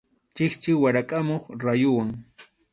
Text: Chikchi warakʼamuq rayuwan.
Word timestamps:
Chikchi 0.35 0.71
warakʼamuq 0.81 1.43
rayuwan. 1.63 2.09